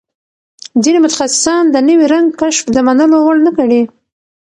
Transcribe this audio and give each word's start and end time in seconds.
ځینې 0.83 0.99
متخصصان 1.03 1.63
د 1.69 1.77
نوي 1.87 2.05
رنګ 2.13 2.27
کشف 2.39 2.65
د 2.71 2.77
منلو 2.87 3.17
وړ 3.21 3.37
نه 3.45 3.51
ګڼي. 3.57 3.83